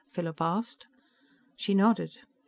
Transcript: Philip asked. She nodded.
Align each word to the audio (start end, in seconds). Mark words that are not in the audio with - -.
Philip 0.09 0.41
asked. 0.41 0.87
She 1.55 1.75
nodded. 1.75 2.17